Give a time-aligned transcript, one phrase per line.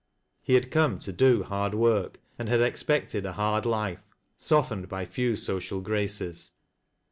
[0.41, 3.99] He had come to do hard work, and had expected a hard life,
[4.35, 6.53] softened by few social graces.